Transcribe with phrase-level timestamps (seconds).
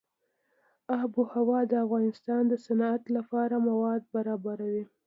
[0.99, 4.83] آب وهوا د افغانستان د صنعت لپاره مواد برابروي.